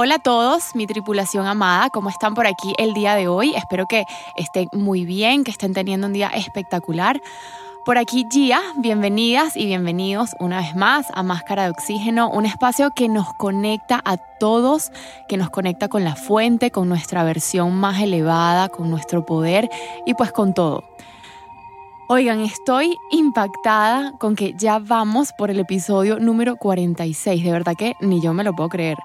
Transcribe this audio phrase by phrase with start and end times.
[0.00, 3.56] Hola a todos, mi tripulación amada, ¿cómo están por aquí el día de hoy?
[3.56, 4.04] Espero que
[4.36, 7.20] estén muy bien, que estén teniendo un día espectacular.
[7.84, 12.92] Por aquí Gia, bienvenidas y bienvenidos una vez más a Máscara de Oxígeno, un espacio
[12.94, 14.92] que nos conecta a todos,
[15.28, 19.68] que nos conecta con la fuente, con nuestra versión más elevada, con nuestro poder
[20.06, 20.84] y pues con todo.
[22.08, 27.94] Oigan, estoy impactada con que ya vamos por el episodio número 46, de verdad que
[28.00, 28.96] ni yo me lo puedo creer.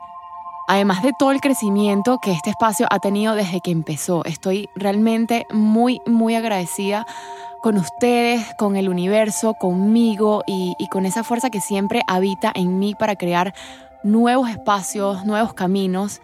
[0.68, 5.46] Además de todo el crecimiento que este espacio ha tenido desde que empezó, estoy realmente
[5.52, 7.06] muy, muy agradecida
[7.62, 12.94] con ustedes, con el universo, conmigo y, con esa fuerza que siempre habita en mí
[12.94, 13.54] para crear
[14.04, 16.22] nuevos espacios, nuevos caminos.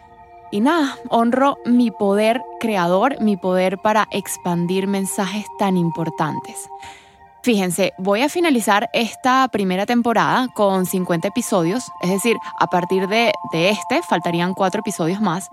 [0.51, 6.69] Y nada, honro mi poder creador, mi poder para expandir mensajes tan importantes.
[7.41, 13.31] Fíjense, voy a finalizar esta primera temporada con 50 episodios, es decir, a partir de,
[13.53, 15.49] de, este faltarían cuatro episodios más.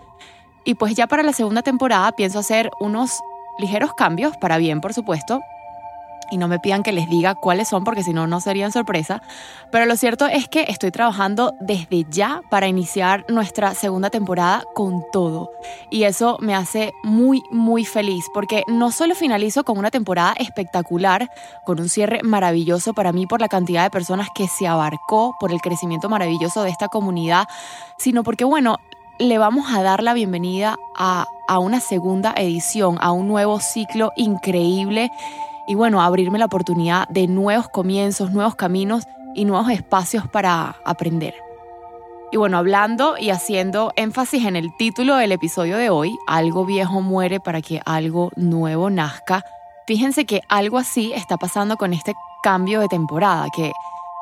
[0.65, 3.21] Y pues ya para la segunda temporada pienso hacer unos
[3.59, 5.41] ligeros cambios, para bien por supuesto,
[6.30, 9.23] y no me pidan que les diga cuáles son porque si no, no serían sorpresa.
[9.71, 15.04] Pero lo cierto es que estoy trabajando desde ya para iniciar nuestra segunda temporada con
[15.13, 15.51] todo.
[15.91, 21.30] Y eso me hace muy, muy feliz porque no solo finalizo con una temporada espectacular,
[21.65, 25.52] con un cierre maravilloso para mí por la cantidad de personas que se abarcó, por
[25.52, 27.47] el crecimiento maravilloso de esta comunidad,
[27.99, 28.77] sino porque, bueno,
[29.19, 34.13] le vamos a dar la bienvenida a, a una segunda edición, a un nuevo ciclo
[34.16, 35.10] increíble
[35.67, 41.35] y bueno, abrirme la oportunidad de nuevos comienzos, nuevos caminos y nuevos espacios para aprender.
[42.33, 47.01] Y bueno, hablando y haciendo énfasis en el título del episodio de hoy, algo viejo
[47.01, 49.45] muere para que algo nuevo nazca,
[49.87, 53.73] fíjense que algo así está pasando con este cambio de temporada, que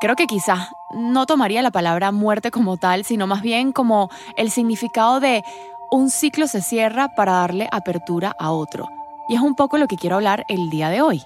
[0.01, 4.51] creo que quizás no tomaría la palabra muerte como tal, sino más bien como el
[4.51, 5.43] significado de
[5.89, 8.87] un ciclo se cierra para darle apertura a otro.
[9.27, 11.25] Y es un poco lo que quiero hablar el día de hoy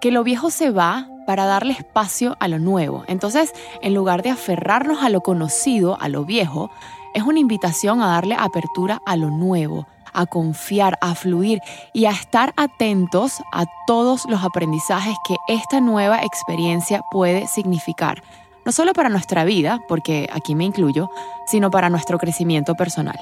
[0.00, 3.04] que lo viejo se va para darle espacio a lo nuevo.
[3.06, 6.70] Entonces, en lugar de aferrarnos a lo conocido, a lo viejo,
[7.14, 11.60] es una invitación a darle apertura a lo nuevo, a confiar, a fluir
[11.92, 18.22] y a estar atentos a todos los aprendizajes que esta nueva experiencia puede significar.
[18.64, 21.10] No solo para nuestra vida, porque aquí me incluyo,
[21.46, 23.18] sino para nuestro crecimiento personal.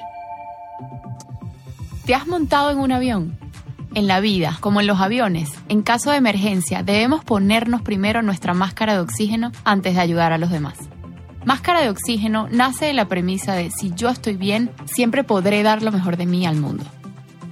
[2.04, 3.36] ¿Te has montado en un avión?
[3.96, 8.52] En la vida, como en los aviones, en caso de emergencia debemos ponernos primero nuestra
[8.52, 10.76] máscara de oxígeno antes de ayudar a los demás.
[11.46, 15.82] Máscara de oxígeno nace de la premisa de si yo estoy bien, siempre podré dar
[15.82, 16.84] lo mejor de mí al mundo.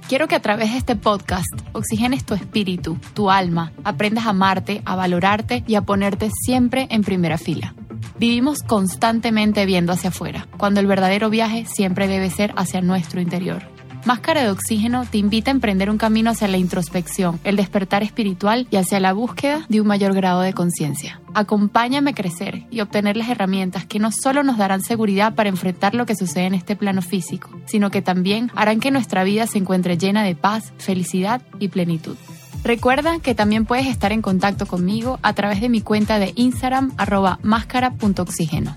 [0.07, 4.83] Quiero que a través de este podcast oxigenes tu espíritu, tu alma, aprendas a amarte,
[4.85, 7.73] a valorarte y a ponerte siempre en primera fila.
[8.19, 13.74] Vivimos constantemente viendo hacia afuera, cuando el verdadero viaje siempre debe ser hacia nuestro interior.
[14.05, 18.67] Máscara de Oxígeno te invita a emprender un camino hacia la introspección, el despertar espiritual
[18.69, 21.19] y hacia la búsqueda de un mayor grado de conciencia.
[21.33, 25.95] Acompáñame a crecer y obtener las herramientas que no solo nos darán seguridad para enfrentar
[25.95, 29.57] lo que sucede en este plano físico, sino que también harán que nuestra vida se
[29.57, 32.15] encuentre llena de paz, felicidad y plenitud.
[32.63, 36.93] Recuerda que también puedes estar en contacto conmigo a través de mi cuenta de Instagram
[36.97, 38.75] arroba máscara.oxígeno.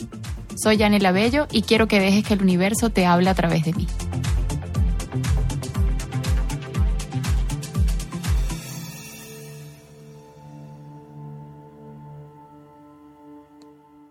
[0.57, 3.75] Soy Yanela Bello y quiero que dejes que el universo te hable a través de
[3.75, 3.87] mí.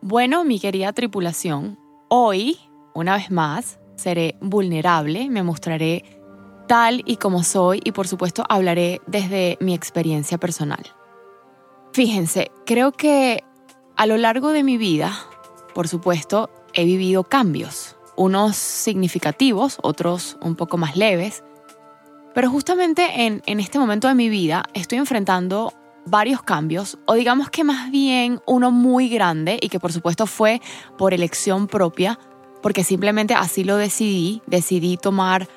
[0.10, 2.58] Bueno, mi querida tripulación, hoy,
[2.94, 6.06] una vez más, seré vulnerable, me mostraré
[6.66, 10.80] tal y como soy y por supuesto hablaré desde mi experiencia personal.
[11.92, 13.44] Fíjense, creo que
[13.98, 15.12] a lo largo de mi vida,
[15.76, 21.44] por supuesto, he vivido cambios, unos significativos, otros un poco más leves,
[22.34, 25.74] pero justamente en, en este momento de mi vida estoy enfrentando
[26.10, 30.62] varios cambios, o digamos que más bien uno muy grande y que por supuesto fue
[30.98, 32.20] por elección propia,
[32.62, 35.48] porque simplemente así lo decidí, decidí tomar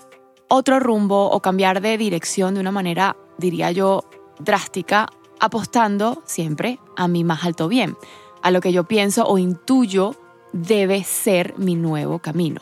[0.49, 4.05] otro rumbo o cambiar de dirección de una manera, diría yo,
[4.39, 5.09] drástica,
[5.39, 7.97] apostando siempre a mi más alto bien,
[8.43, 10.15] a lo que yo pienso o intuyo
[10.53, 12.61] debe ser mi nuevo camino.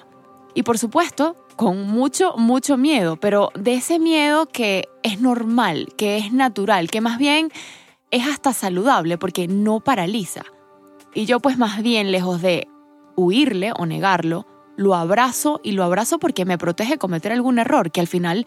[0.54, 6.18] Y por supuesto, con mucho, mucho miedo, pero de ese miedo que es normal, que
[6.18, 7.50] es natural, que más bien
[8.10, 10.44] es hasta saludable porque no paraliza.
[11.14, 12.68] Y yo pues más bien lejos de
[13.16, 14.46] huirle o negarlo,
[14.76, 18.46] lo abrazo y lo abrazo porque me protege cometer algún error, que al final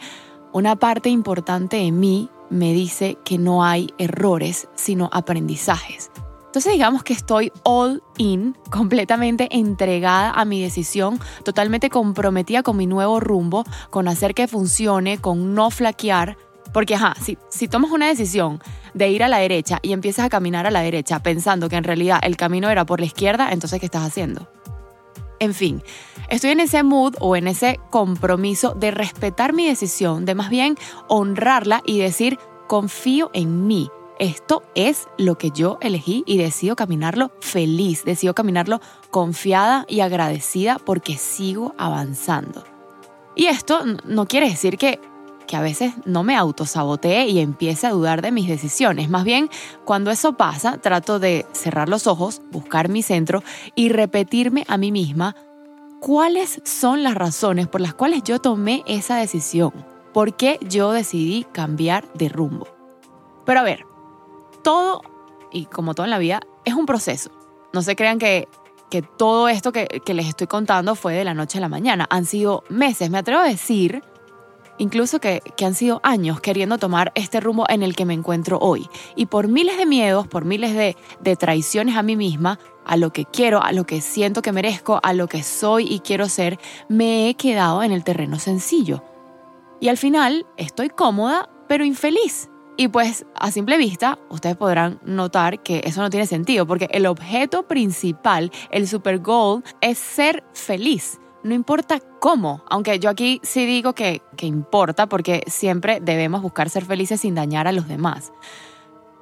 [0.54, 6.12] una parte importante de mí me dice que no hay errores, sino aprendizajes.
[6.46, 12.88] Entonces digamos que estoy all in, completamente entregada a mi decisión, totalmente comprometida con mi
[12.88, 16.38] nuevo rumbo, con hacer que funcione, con no flaquear.
[16.73, 18.62] Porque, ajá, si, si tomas una decisión
[18.94, 21.83] de ir a la derecha y empiezas a caminar a la derecha pensando que en
[21.83, 24.47] realidad el camino era por la izquierda, entonces ¿qué estás haciendo?
[25.39, 25.81] En fin,
[26.29, 30.77] estoy en ese mood o en ese compromiso de respetar mi decisión, de más bien
[31.07, 32.38] honrarla y decir,
[32.68, 33.89] confío en mí,
[34.19, 38.79] esto es lo que yo elegí y decido caminarlo feliz, decido caminarlo
[39.09, 42.63] confiada y agradecida porque sigo avanzando.
[43.35, 45.00] Y esto no quiere decir que,
[45.51, 49.09] que a veces no me autosabotee y empiece a dudar de mis decisiones.
[49.09, 49.50] Más bien,
[49.83, 53.44] cuando eso pasa, trato de cerrar los ojos, buscar mi centro
[53.75, 55.36] y repetirme a mí misma
[56.00, 59.74] cuáles son las razones por las cuales yo tomé esa decisión.
[60.13, 62.69] ¿Por qué yo decidí cambiar de rumbo?
[63.45, 63.86] Pero a ver,
[64.63, 65.01] todo,
[65.51, 67.30] y como todo en la vida, es un proceso.
[67.74, 68.48] No se crean que,
[68.89, 72.07] que todo esto que, que les estoy contando fue de la noche a la mañana.
[72.09, 74.01] Han sido meses, me atrevo a decir,
[74.81, 78.57] incluso que, que, han sido años queriendo tomar este rumbo en el que me encuentro
[78.60, 78.89] hoy.
[79.16, 83.13] Y por miles de miedos, por miles de, de, traiciones a mí misma, a lo
[83.13, 86.60] que quiero, a lo que siento que merezco, a lo que soy y quiero ser,
[86.89, 89.04] me he quedado en el terreno sencillo.
[89.80, 92.50] Y al final estoy cómoda, pero infeliz.
[92.75, 97.06] Y pues a simple vista, ustedes podrán notar que eso no tiene sentido, porque el
[97.06, 101.19] objeto principal, el super goal, es ser feliz.
[101.43, 106.69] No importa cómo, aunque yo aquí sí digo que, que importa, porque siempre debemos buscar
[106.69, 108.31] ser felices sin dañar a los demás.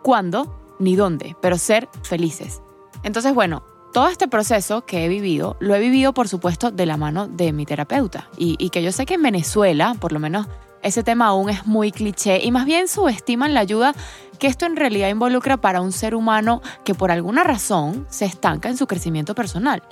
[0.01, 0.59] ¿Cuándo?
[0.79, 2.61] Ni dónde, pero ser felices.
[3.03, 3.63] Entonces, bueno,
[3.93, 7.53] todo este proceso que he vivido, lo he vivido por supuesto de la mano de
[7.53, 8.29] mi terapeuta.
[8.37, 10.47] Y, y que yo sé que en Venezuela, por lo menos
[10.81, 13.93] ese tema aún es muy cliché y más bien subestiman la ayuda
[14.37, 18.69] que esto en realidad involucra para un ser humano que por alguna razón se estanca
[18.69, 19.83] en su crecimiento personal.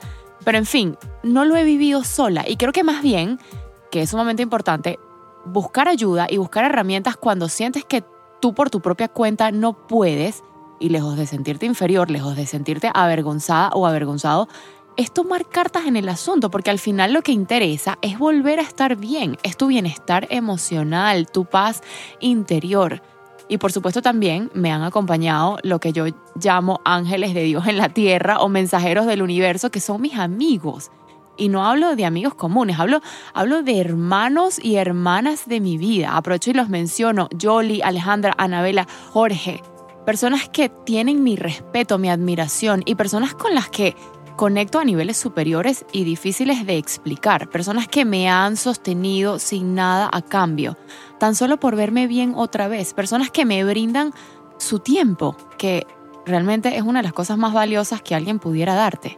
[0.48, 3.38] Pero en fin, no lo he vivido sola y creo que más bien,
[3.92, 4.98] que es sumamente importante,
[5.44, 8.02] buscar ayuda y buscar herramientas cuando sientes que
[8.40, 10.46] tú por tu propia cuenta no puedes
[10.80, 14.48] y lejos de sentirte inferior, lejos de sentirte avergonzada o avergonzado,
[14.96, 18.64] es tomar cartas en el asunto, porque al final lo que interesa es volver a
[18.64, 21.84] estar bien, es tu bienestar emocional, tu paz
[22.22, 23.02] interior.
[23.50, 26.06] Y por supuesto también me han acompañado lo que yo
[26.42, 30.92] llamo ángeles de Dios en la tierra o mensajeros del universo, que son mis amigos.
[31.38, 33.02] Y no hablo de amigos comunes, hablo,
[33.34, 36.18] hablo de hermanos y hermanas de mi vida.
[36.18, 39.62] Aprovecho y los menciono, Jolie, Alejandra, Anabela, Jorge.
[40.06, 43.96] Personas que tienen mi respeto, mi admiración y personas con las que
[44.38, 50.10] conecto a niveles superiores y difíciles de explicar, personas que me han sostenido sin nada
[50.14, 50.78] a cambio,
[51.20, 54.14] tan solo por verme bien otra vez, personas que me brindan
[54.58, 55.86] su tiempo, que
[56.26, 59.18] realmente es una de las cosas más valiosas que alguien pudiera darte,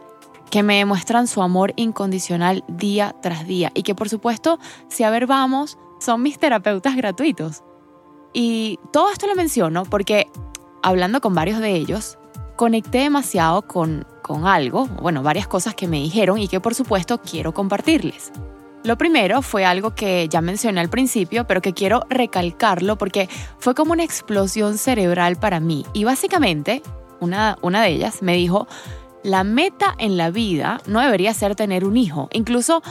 [0.50, 3.70] que me demuestran su amor incondicional día tras día.
[3.74, 4.58] Y que por supuesto,
[4.88, 7.62] si a ver vamos, son mis terapeutas gratuitos.
[8.32, 10.28] Y todo esto lo menciono porque
[10.82, 12.18] hablando con varios de ellos,
[12.56, 17.18] conecté demasiado con, con algo, bueno, varias cosas que me dijeron y que por supuesto
[17.18, 18.30] quiero compartirles.
[18.84, 23.28] Lo primero fue algo que ya mencioné al principio, pero que quiero recalcarlo porque
[23.58, 25.84] fue como una explosión cerebral para mí.
[25.94, 26.80] Y básicamente,
[27.18, 28.68] una, una de ellas me dijo,
[29.24, 32.84] la meta en la vida no debería ser tener un hijo, incluso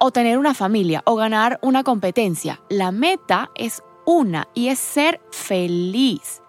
[0.00, 2.60] o tener una familia o ganar una competencia.
[2.68, 6.42] La meta es una y es ser feliz.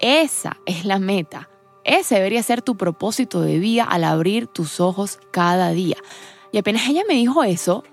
[0.00, 1.49] Esa es la meta.
[1.84, 5.96] Ese debería ser tu propósito de vida al abrir tus ojos cada día.
[6.52, 7.84] Y apenas ella me dijo eso,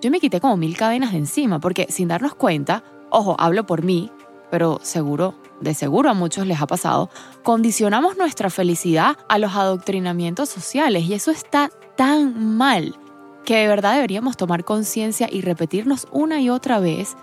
[0.00, 3.82] yo me quité como mil cadenas de encima, porque sin darnos cuenta, ojo, hablo por
[3.82, 4.10] mí,
[4.50, 7.10] pero seguro, de seguro a muchos les ha pasado,
[7.42, 12.96] condicionamos nuestra felicidad a los adoctrinamientos sociales y eso está tan mal
[13.44, 17.16] que de verdad deberíamos tomar conciencia y repetirnos una y otra vez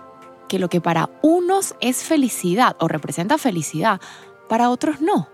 [0.48, 4.00] que lo que para unos es felicidad o representa felicidad,
[4.48, 5.28] para otros no.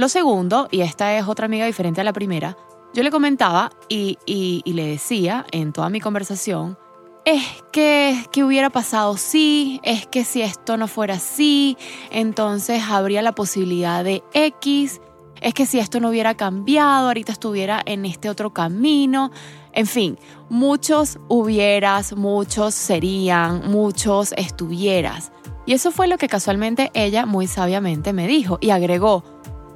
[0.00, 2.56] Lo segundo, y esta es otra amiga diferente a la primera,
[2.94, 4.16] yo le comentaba y,
[4.64, 6.78] le decía en toda mi conversación,
[7.26, 11.76] es que, que hubiera pasado sí, es que si esto no fuera así,
[12.10, 15.02] entonces habría la posibilidad de X,
[15.42, 19.30] es que si esto no hubiera cambiado, ahorita estuviera en este otro camino.
[19.74, 25.30] En fin, muchos hubieras, muchos serían, muchos estuvieras.
[25.66, 29.22] Y eso fue lo que casualmente ella muy sabiamente me dijo y agregó,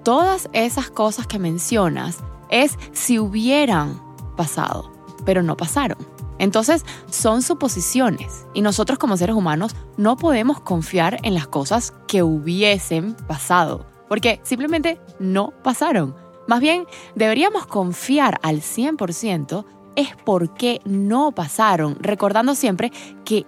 [0.05, 2.19] todas esas cosas que mencionas
[2.51, 4.01] es si hubieran
[4.37, 4.93] pasado,
[5.25, 5.99] pero no pasaron.
[6.39, 12.23] Entonces son suposiciones y nosotros como seres humanos no podemos confiar en las cosas que
[12.23, 16.15] hubiesen pasado porque simplemente no pasaron.
[16.47, 19.65] Más bien, deberíamos confiar al 100%
[19.97, 22.93] es por qué no pasaron, recordando siempre
[23.25, 23.47] que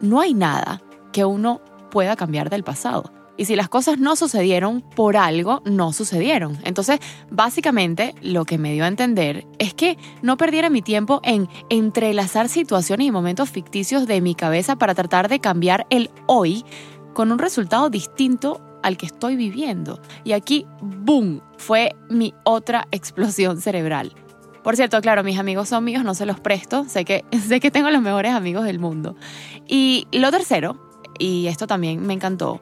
[0.00, 0.82] no hay nada
[1.12, 3.04] que uno pueda cambiar del pasado.
[3.36, 6.58] Y si las cosas no sucedieron por algo, no sucedieron.
[6.64, 11.48] Entonces, básicamente, lo que me dio a entender es que no perdiera mi tiempo en
[11.70, 16.64] entrelazar situaciones y momentos ficticios de mi cabeza para tratar de cambiar el hoy
[17.14, 20.00] con un resultado distinto al que estoy viviendo.
[20.24, 24.14] Y aquí, ¡boom!, fue mi otra explosión cerebral.
[24.62, 27.70] Por cierto, claro, mis amigos son míos, no se los presto, sé que, sé que
[27.70, 29.16] tengo los mejores amigos del mundo.
[29.66, 32.60] Y lo tercero, y esto también me encantó,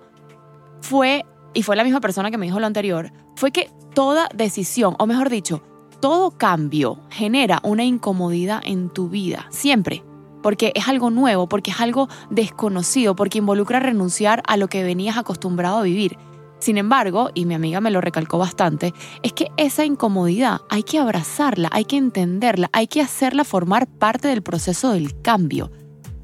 [0.80, 4.94] fue, y fue la misma persona que me dijo lo anterior, fue que toda decisión,
[4.98, 5.62] o mejor dicho,
[6.00, 10.02] todo cambio genera una incomodidad en tu vida, siempre,
[10.42, 15.18] porque es algo nuevo, porque es algo desconocido, porque involucra renunciar a lo que venías
[15.18, 16.16] acostumbrado a vivir.
[16.58, 20.98] Sin embargo, y mi amiga me lo recalcó bastante, es que esa incomodidad hay que
[20.98, 25.70] abrazarla, hay que entenderla, hay que hacerla formar parte del proceso del cambio.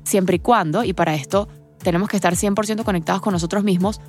[0.04, 1.48] Siempre y cuando, y para esto
[1.78, 4.00] tenemos que estar 100% conectados con nosotros mismos,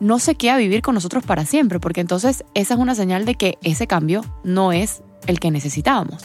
[0.00, 3.34] no se queda vivir con nosotros para siempre, porque entonces esa es una señal de
[3.34, 6.24] que ese cambio no es el que necesitábamos.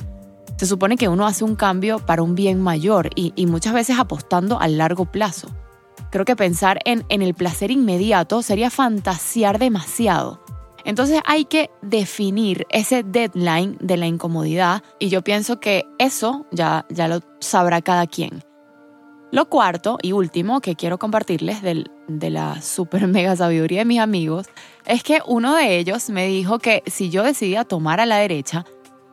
[0.58, 4.60] Se supone que uno hace un cambio para un bien mayor y, muchas veces apostando
[4.60, 5.50] a largo plazo.
[6.12, 10.44] Creo que pensar en, en el placer inmediato sería fantasear demasiado.
[10.86, 16.86] Entonces hay que definir ese deadline de la incomodidad y yo pienso que eso ya,
[16.90, 18.44] ya lo sabrá cada quien.
[19.34, 24.46] Lo cuarto y último que quiero compartirles de la super mega sabiduría de mis amigos
[24.86, 28.64] es que uno de ellos me dijo que si yo decidía tomar a la derecha,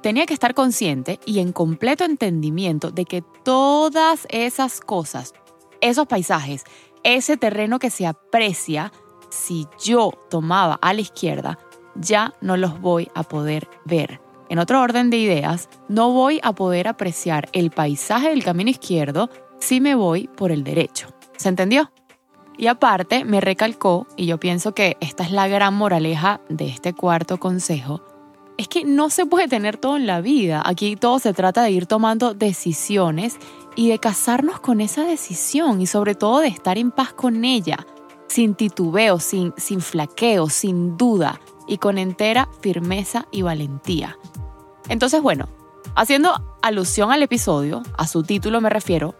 [0.03, 5.33] tenía que estar consciente y en completo entendimiento de que todas esas cosas,
[5.81, 6.65] esos paisajes,
[7.03, 8.93] ese terreno que se aprecia,
[9.31, 11.59] si yo tomaba a la izquierda,
[11.95, 14.21] ya no los voy a poder ver.
[14.51, 19.31] En otro orden de ideas, no voy a poder apreciar el paisaje del camino izquierdo
[19.61, 21.09] si me voy por el derecho.
[21.37, 21.93] ¿Se entendió?
[22.59, 26.93] Y aparte me recalcó, y yo pienso que esta es la gran moraleja de este
[26.93, 28.03] cuarto consejo,
[28.59, 30.63] es que no se puede tener todo en la vida.
[30.67, 33.39] Aquí todo se trata de ir tomando decisiones
[33.75, 37.87] y de casarnos con esa decisión y sobre todo de estar en paz con ella,
[38.29, 44.19] sin titubeo, sin, sin flaqueo, sin duda y con entera firmeza y valentía.
[44.91, 45.49] Entonces, bueno,
[45.95, 49.15] haciendo alusión al episodio, a su título me refiero,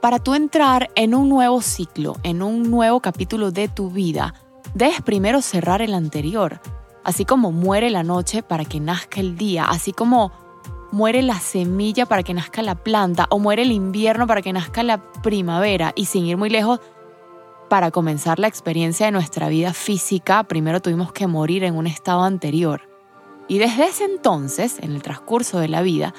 [0.00, 4.34] para tú entrar en un nuevo ciclo, en un nuevo capítulo de tu vida,
[4.74, 6.60] debes primero cerrar el anterior.
[7.04, 10.32] Así como muere la noche para que nazca el día, así como
[10.90, 14.82] muere la semilla para que nazca la planta, o muere el invierno para que nazca
[14.82, 16.80] la primavera, y sin ir muy lejos,
[17.68, 22.22] para comenzar la experiencia de nuestra vida física, primero tuvimos que morir en un estado
[22.22, 22.88] anterior.
[23.48, 26.14] Y desde ese entonces, en el transcurso de la vida,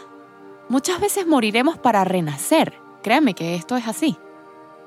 [0.70, 4.18] muchas veces moriremos para renacer Créanme que esto es así.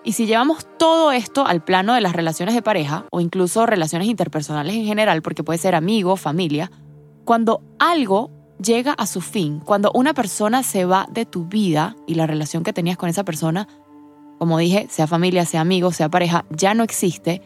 [0.04, 4.06] Y si llevamos todo esto al plano de las relaciones de pareja o incluso relaciones
[4.08, 6.70] interpersonales en general, porque puede ser amigo, familia,
[7.24, 8.30] cuando algo
[8.62, 12.62] llega a su fin, cuando una persona se va de tu vida y la relación
[12.62, 13.66] que tenías con esa persona,
[14.38, 17.40] como dije, sea familia, sea amigo, sea pareja, ya no existe,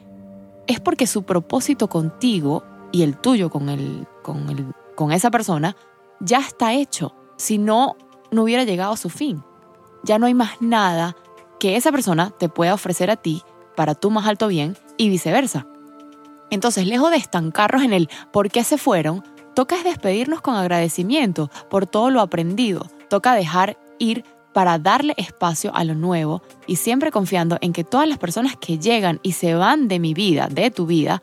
[0.66, 5.76] es porque su propósito contigo y el tuyo con, el, con, el, con esa persona
[6.18, 7.14] ya está hecho.
[7.36, 7.96] Si no,
[8.32, 9.44] no hubiera llegado a su fin
[10.02, 11.16] ya no hay más nada
[11.58, 13.42] que esa persona te pueda ofrecer a ti
[13.76, 15.66] para tu más alto bien y viceversa.
[16.50, 19.22] Entonces, lejos de estancarnos en el por qué se fueron,
[19.54, 22.86] toca es despedirnos con agradecimiento por todo lo aprendido.
[23.08, 28.08] Toca dejar ir para darle espacio a lo nuevo y siempre confiando en que todas
[28.08, 31.22] las personas que llegan y se van de mi vida, de tu vida,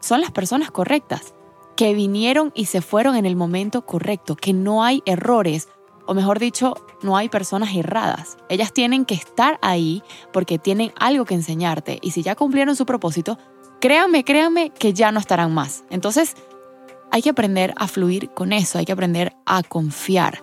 [0.00, 1.34] son las personas correctas,
[1.76, 5.68] que vinieron y se fueron en el momento correcto, que no hay errores
[6.06, 8.36] o mejor dicho, no hay personas erradas.
[8.48, 12.86] Ellas tienen que estar ahí porque tienen algo que enseñarte y si ya cumplieron su
[12.86, 13.38] propósito,
[13.80, 15.84] créanme, créanme que ya no estarán más.
[15.90, 16.34] Entonces,
[17.12, 20.42] hay que aprender a fluir con eso, hay que aprender a confiar.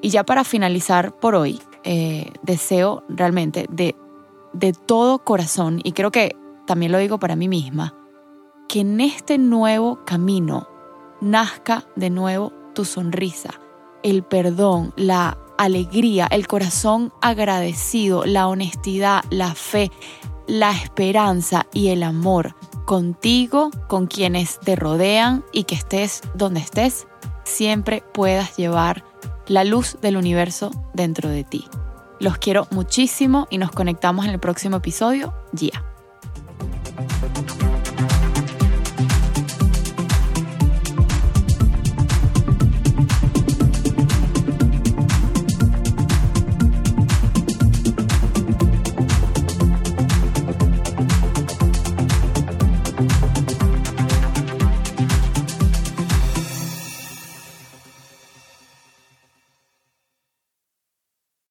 [0.00, 3.96] Y ya para finalizar por hoy, eh, deseo realmente de,
[4.52, 7.94] de todo corazón, y creo que también lo digo para mí misma,
[8.68, 10.68] que en este nuevo camino
[11.20, 13.58] nazca de nuevo tu sonrisa
[14.02, 19.90] el perdón, la alegría, el corazón agradecido, la honestidad, la fe,
[20.46, 22.54] la esperanza y el amor
[22.86, 27.06] contigo, con quienes te rodean y que estés donde estés,
[27.44, 29.04] siempre puedas llevar
[29.46, 31.66] la luz del universo dentro de ti.
[32.20, 35.34] Los quiero muchísimo y nos conectamos en el próximo episodio.
[35.52, 35.87] Ya.